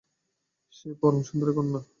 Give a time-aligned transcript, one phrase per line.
[0.73, 1.79] –সেই পরমাসুন্দরী কন্যা!